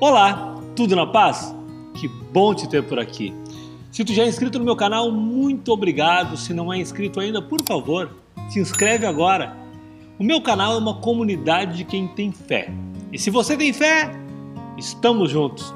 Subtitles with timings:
[0.00, 1.54] Olá, tudo na paz?
[1.94, 3.32] Que bom te ter por aqui.
[3.92, 6.36] Se tu já é inscrito no meu canal, muito obrigado.
[6.36, 8.10] Se não é inscrito ainda, por favor,
[8.48, 9.56] se inscreve agora.
[10.18, 12.72] O meu canal é uma comunidade de quem tem fé.
[13.12, 14.10] E se você tem fé,
[14.76, 15.72] estamos juntos.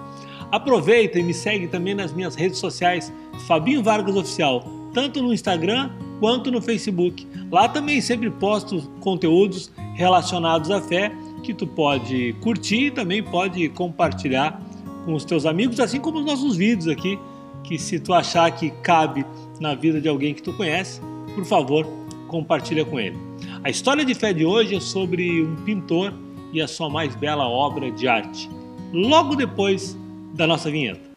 [0.51, 3.13] Aproveita e me segue também nas minhas redes sociais,
[3.47, 7.27] Fabinho Vargas Oficial, tanto no Instagram quanto no Facebook.
[7.53, 11.13] Lá também sempre posto conteúdos relacionados à fé
[11.43, 14.63] que tu pode curtir e também pode compartilhar
[15.05, 17.19] com os teus amigos, assim como os nossos vídeos aqui,
[17.65, 19.27] que se tu achar que cabe
[19.61, 21.01] na vida de alguém que tu conhece,
[21.35, 21.87] por favor,
[22.29, 23.17] compartilha com ele.
[23.65, 26.13] A história de fé de hoje é sobre um pintor
[26.53, 28.49] e a sua mais bela obra de arte.
[28.93, 29.97] Logo depois
[30.35, 31.13] da nossa vinheta.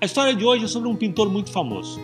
[0.00, 2.00] A história de hoje é sobre um pintor muito famoso.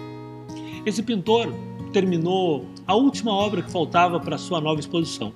[0.84, 1.52] Esse pintor
[1.92, 5.32] terminou a última obra que faltava para sua nova exposição.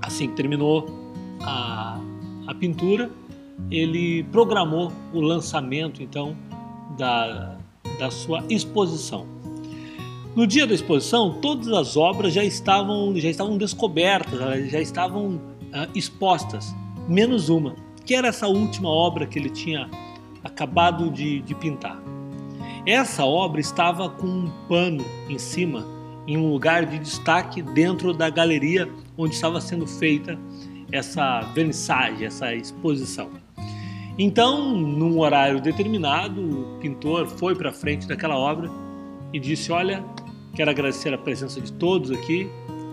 [0.00, 0.86] Assim que terminou
[1.40, 2.00] a,
[2.46, 3.10] a pintura,
[3.70, 6.36] ele programou o lançamento então
[6.96, 7.56] da,
[7.98, 9.26] da sua exposição.
[10.34, 15.88] No dia da exposição, todas as obras já estavam, já estavam descobertas, já estavam uh,
[15.94, 16.72] expostas,
[17.08, 19.90] menos uma, que era essa última obra que ele tinha
[20.44, 22.00] acabado de, de pintar.
[22.88, 25.84] Essa obra estava com um pano em cima,
[26.26, 30.38] em um lugar de destaque dentro da galeria onde estava sendo feita
[30.90, 33.28] essa vernissagem, essa exposição.
[34.18, 38.70] Então, num horário determinado, o pintor foi para frente daquela obra
[39.34, 40.02] e disse: Olha,
[40.54, 42.48] quero agradecer a presença de todos aqui,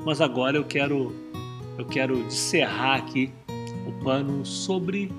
[0.05, 1.15] mas agora eu quero
[1.77, 3.31] eu quero descerrar aqui
[3.87, 5.09] o pano sobre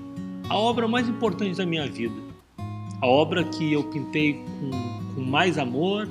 [0.47, 2.26] a obra mais importante da minha vida,
[3.01, 6.07] a obra que eu pintei com, com mais amor,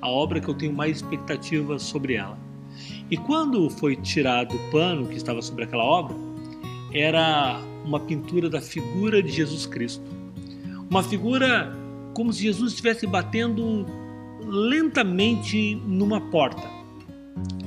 [0.00, 2.38] a obra que eu tenho mais expectativas sobre ela.
[3.10, 6.16] E quando foi tirado o pano que estava sobre aquela obra,
[6.92, 10.04] era uma pintura da figura de Jesus Cristo.
[10.88, 11.72] Uma figura
[12.14, 13.86] como se Jesus estivesse batendo
[14.44, 16.68] lentamente numa porta.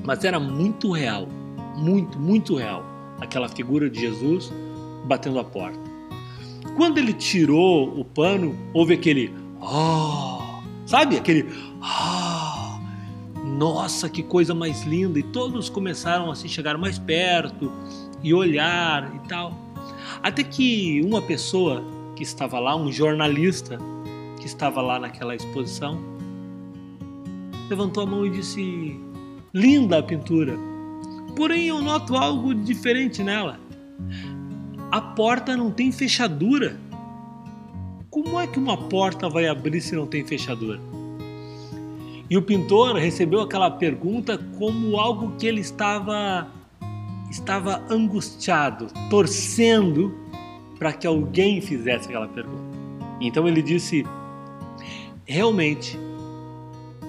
[0.04, 1.28] Mas era muito real,
[1.78, 2.84] muito, muito real,
[3.20, 4.52] aquela figura de Jesus
[5.06, 5.80] batendo a porta.
[6.76, 11.18] Quando ele tirou o pano, houve aquele ah, sabe?
[11.18, 11.46] Aquele
[11.82, 12.80] ah,
[13.46, 15.20] nossa, que coisa mais linda!
[15.20, 17.72] E todos começaram a se chegar mais perto
[18.24, 19.54] e olhar e tal.
[20.22, 21.84] Até que uma pessoa
[22.16, 23.78] que estava lá, um jornalista
[24.40, 26.00] que estava lá naquela exposição,
[27.70, 29.00] levantou a mão e disse:
[29.54, 30.58] Linda a pintura,
[31.36, 33.60] porém eu noto algo diferente nela
[34.94, 36.80] a porta não tem fechadura.
[38.12, 40.80] Como é que uma porta vai abrir se não tem fechadura?
[42.30, 46.48] E o pintor recebeu aquela pergunta como algo que ele estava
[47.28, 50.16] estava angustiado, torcendo
[50.78, 52.78] para que alguém fizesse aquela pergunta.
[53.20, 54.06] Então ele disse:
[55.26, 55.98] Realmente,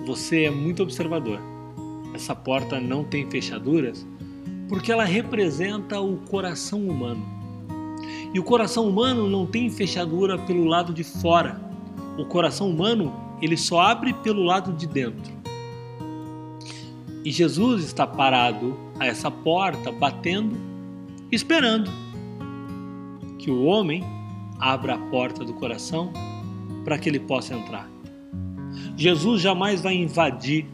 [0.07, 1.39] você é muito observador.
[2.15, 4.07] Essa porta não tem fechaduras
[4.71, 7.44] porque ela representa o coração humano.
[8.33, 11.61] E o coração humano não tem fechadura pelo lado de fora.
[12.19, 15.33] O coração humano, ele só abre pelo lado de dentro.
[17.25, 20.57] E Jesus está parado a essa porta, batendo,
[21.33, 21.91] esperando
[23.39, 24.05] que o homem
[24.59, 26.13] abra a porta do coração
[26.85, 27.89] para que ele possa entrar.
[28.97, 30.67] Jesus jamais vai invadir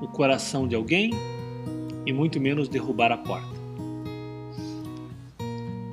[0.00, 1.10] o coração de alguém
[2.04, 3.55] e muito menos derrubar a porta.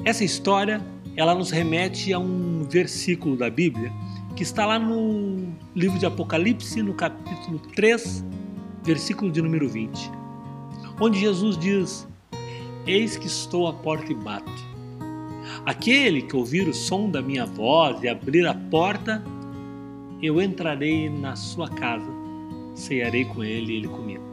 [0.06, 0.81] Essa história,
[1.16, 3.90] ela nos remete a um versículo da Bíblia
[4.36, 8.25] que está lá no livro de Apocalipse, no capítulo 3,
[8.84, 10.12] versículo de número 20,
[11.00, 12.06] onde Jesus diz:
[12.86, 14.52] Eis que estou à porta e bato.
[15.66, 19.24] Aquele que ouvir o som da minha voz e abrir a porta,
[20.22, 22.12] eu entrarei na sua casa,
[22.75, 24.24] cearei com ele e ele comigo.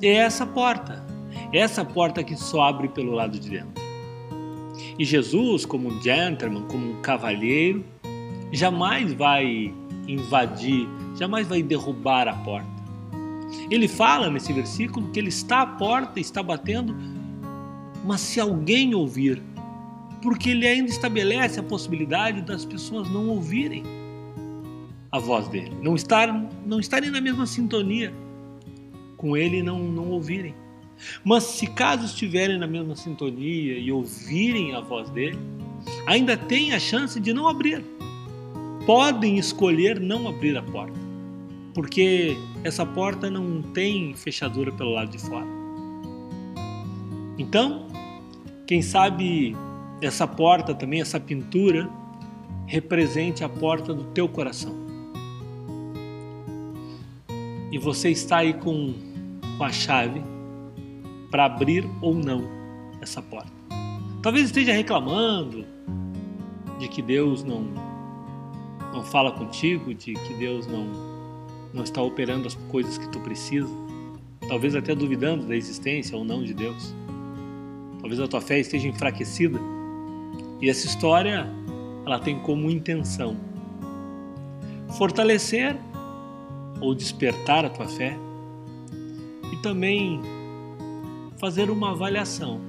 [0.00, 1.04] É essa porta,
[1.52, 3.81] é essa porta que só abre pelo lado de dentro.
[4.98, 7.84] E Jesus, como um gentleman, como um cavalheiro,
[8.52, 9.72] jamais vai
[10.06, 10.86] invadir,
[11.16, 12.70] jamais vai derrubar a porta.
[13.70, 16.94] Ele fala nesse versículo que ele está à porta, está batendo,
[18.04, 19.42] mas se alguém ouvir,
[20.22, 23.82] porque ele ainda estabelece a possibilidade das pessoas não ouvirem
[25.10, 26.28] a voz dele, não, estar,
[26.64, 28.12] não estarem na mesma sintonia
[29.22, 30.52] com ele não, não ouvirem.
[31.24, 35.38] Mas se caso estiverem na mesma sintonia e ouvirem a voz dele,
[36.06, 37.84] ainda têm a chance de não abrir.
[38.86, 40.98] Podem escolher não abrir a porta,
[41.74, 45.46] porque essa porta não tem fechadura pelo lado de fora.
[47.38, 47.86] Então,
[48.66, 49.56] quem sabe
[50.00, 51.88] essa porta também, essa pintura,
[52.66, 54.74] represente a porta do teu coração.
[57.70, 58.94] E você está aí com,
[59.56, 60.22] com a chave
[61.32, 62.44] para abrir ou não
[63.00, 63.50] essa porta.
[64.22, 65.64] Talvez esteja reclamando
[66.78, 67.64] de que Deus não
[68.92, 70.86] não fala contigo, de que Deus não
[71.72, 73.68] não está operando as coisas que tu precisa.
[74.46, 76.94] Talvez até duvidando da existência ou não de Deus.
[78.00, 79.58] Talvez a tua fé esteja enfraquecida.
[80.60, 81.50] E essa história,
[82.04, 83.36] ela tem como intenção
[84.98, 85.76] fortalecer
[86.80, 88.18] ou despertar a tua fé
[89.50, 90.20] e também
[91.42, 92.60] fazer uma avaliação.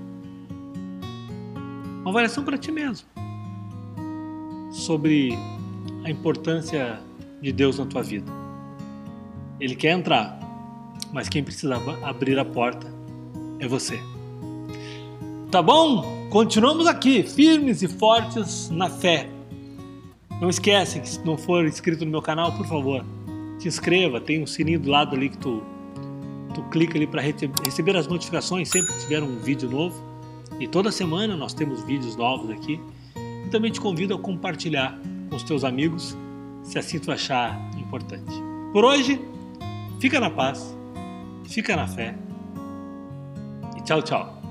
[2.02, 3.08] Uma avaliação para ti mesmo
[4.72, 5.38] sobre
[6.04, 7.00] a importância
[7.40, 8.32] de Deus na tua vida.
[9.60, 10.40] Ele quer entrar,
[11.12, 12.92] mas quem precisa abrir a porta
[13.60, 14.00] é você.
[15.52, 16.28] Tá bom?
[16.32, 19.30] Continuamos aqui, firmes e fortes na fé.
[20.42, 23.06] Não esquece que se não for inscrito no meu canal, por favor,
[23.60, 25.62] te inscreva, tem um sininho do lado ali que tu
[26.54, 30.02] tu clica ali para receber as notificações sempre que tiver um vídeo novo.
[30.60, 32.80] E toda semana nós temos vídeos novos aqui.
[33.16, 34.98] E também te convido a compartilhar
[35.30, 36.16] com os teus amigos,
[36.62, 38.32] se assim tu achar importante.
[38.72, 39.20] Por hoje,
[40.00, 40.76] fica na paz,
[41.46, 42.16] fica na fé
[43.78, 44.43] e tchau, tchau.